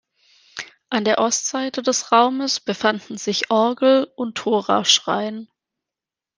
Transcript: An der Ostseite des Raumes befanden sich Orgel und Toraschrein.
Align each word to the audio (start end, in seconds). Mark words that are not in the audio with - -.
An 0.89 1.05
der 1.05 1.19
Ostseite 1.19 1.83
des 1.83 2.11
Raumes 2.11 2.59
befanden 2.59 3.19
sich 3.19 3.51
Orgel 3.51 4.05
und 4.15 4.35
Toraschrein. 4.35 5.47